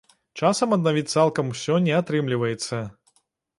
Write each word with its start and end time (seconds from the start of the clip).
Часам 0.39 0.73
аднавіць 0.77 1.11
цалкам 1.17 1.53
усё 1.53 1.77
не 1.89 1.93
атрымліваецца. 2.01 2.83